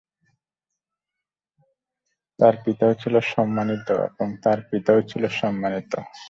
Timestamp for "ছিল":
2.93-3.15, 5.01-5.23